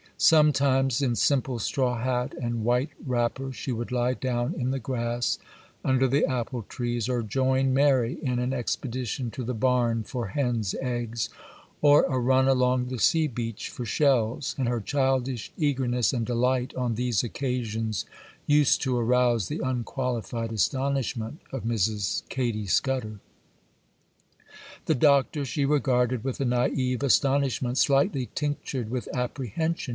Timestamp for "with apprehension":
28.89-29.89